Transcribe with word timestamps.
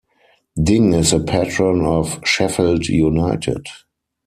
Ding 0.59 0.93
is 0.95 1.13
a 1.13 1.19
patron 1.19 1.85
of 1.85 2.19
Sheffield 2.25 2.87
United. 2.87 3.67